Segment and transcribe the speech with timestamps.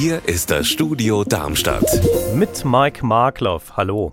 [0.00, 1.82] Hier ist das Studio Darmstadt.
[2.32, 3.76] Mit Mike Markloff.
[3.76, 4.12] Hallo.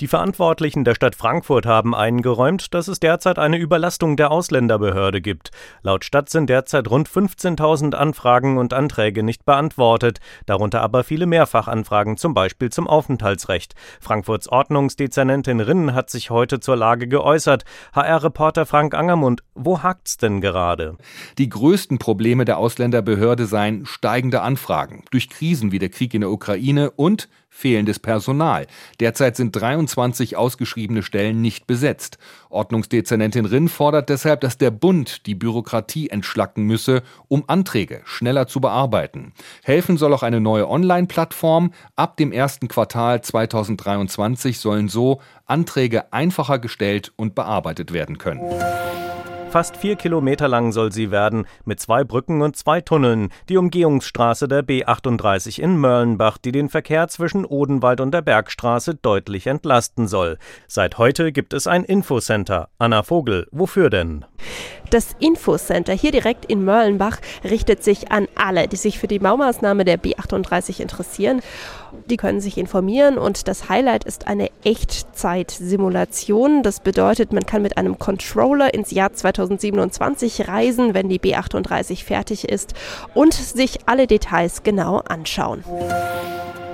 [0.00, 5.50] Die Verantwortlichen der Stadt Frankfurt haben eingeräumt, dass es derzeit eine Überlastung der Ausländerbehörde gibt.
[5.82, 12.16] Laut Stadt sind derzeit rund 15.000 Anfragen und Anträge nicht beantwortet, darunter aber viele Mehrfachanfragen,
[12.16, 13.74] zum Beispiel zum Aufenthaltsrecht.
[14.00, 17.64] Frankfurts Ordnungsdezernentin Rinn hat sich heute zur Lage geäußert.
[17.92, 20.96] HR-Reporter Frank Angermund, wo hakt's denn gerade?
[21.36, 26.30] Die größten Probleme der Ausländerbehörde seien steigende Anfragen durch Krisen wie der Krieg in der
[26.30, 28.66] Ukraine und fehlendes Personal.
[29.00, 32.18] Derzeit sind 23 ausgeschriebene Stellen nicht besetzt.
[32.50, 38.60] Ordnungsdezernentin Rinn fordert deshalb, dass der Bund die Bürokratie entschlacken müsse, um Anträge schneller zu
[38.60, 39.32] bearbeiten.
[39.62, 41.72] Helfen soll auch eine neue Online-Plattform.
[41.96, 48.42] Ab dem ersten Quartal 2023 sollen so Anträge einfacher gestellt und bearbeitet werden können.
[49.50, 54.48] Fast vier Kilometer lang soll sie werden, mit zwei Brücken und zwei Tunneln, die Umgehungsstraße
[54.48, 60.38] der B38 in Mörlenbach, die den Verkehr zwischen Odenwald und der Bergstraße deutlich entlasten soll.
[60.66, 62.68] Seit heute gibt es ein Infocenter.
[62.78, 64.24] Anna Vogel, wofür denn?
[64.90, 69.84] Das Infocenter hier direkt in Mörlenbach richtet sich an alle, die sich für die Baumaßnahme
[69.84, 71.40] der B38 interessieren.
[72.08, 76.62] Die können sich informieren und das Highlight ist eine Echtzeit-Simulation.
[76.62, 82.48] Das bedeutet, man kann mit einem Controller ins Jahr 2027 reisen, wenn die B38 fertig
[82.48, 82.74] ist
[83.14, 85.64] und sich alle Details genau anschauen.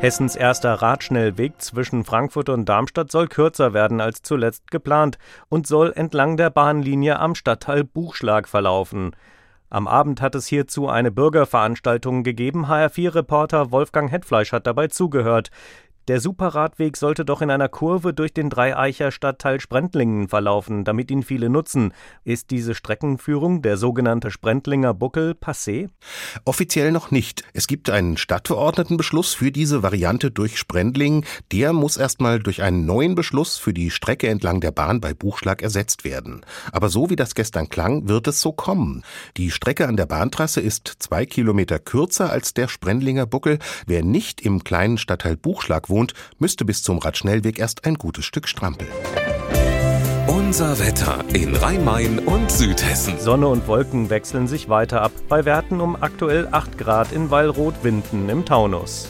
[0.03, 5.17] Hessens erster Radschnellweg zwischen Frankfurt und Darmstadt soll kürzer werden als zuletzt geplant
[5.49, 9.15] und soll entlang der Bahnlinie am Stadtteil Buchschlag verlaufen.
[9.71, 12.67] Am Abend hat es hierzu eine Bürgerveranstaltung gegeben.
[12.67, 15.53] HR4-Reporter Wolfgang Hetfleisch hat dabei zugehört.
[16.09, 21.23] Der Superradweg sollte doch in einer Kurve durch den Dreieicher Stadtteil Sprendlingen verlaufen, damit ihn
[21.23, 21.95] viele nutzen.
[22.25, 25.91] Ist diese Streckenführung, der sogenannte Sprendlinger Buckel, passé?
[26.45, 27.45] Offiziell noch nicht.
[27.53, 31.25] Es gibt einen Stadtverordnetenbeschluss für diese Variante durch Sprendlingen.
[31.53, 35.63] Der muss erstmal durch einen neuen Beschluss für die Strecke entlang der Bahn bei Buchschlag
[35.63, 36.45] ersetzt werden.
[36.73, 39.05] Aber so wie das gestern klang, wird es so kommen.
[39.37, 43.61] Die Strecke an der Bahntrasse ist zwei Kilometer kürzer als der Sprendlinger Buckel.
[43.87, 48.49] Wer nicht im kleinen Stadtteil Buchschlag wohnt, müsste bis zum Radschnellweg erst ein gutes Stück
[48.49, 48.91] strampeln.
[50.27, 53.19] Unser Wetter in Rhein-Main und Südhessen.
[53.21, 58.29] Sonne und Wolken wechseln sich weiter ab, bei Werten um aktuell 8 Grad in Wallrot-Winden
[58.29, 59.09] im Taunus.